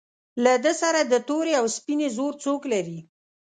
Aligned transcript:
له 0.43 0.53
ده 0.63 0.73
سره 0.81 0.99
د 1.03 1.13
تورې 1.27 1.53
او 1.59 1.65
سپینې 1.77 2.07
زور 2.17 2.33
څوک 2.43 2.61
لري. 2.73 2.99